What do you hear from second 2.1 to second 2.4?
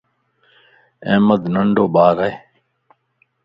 ائي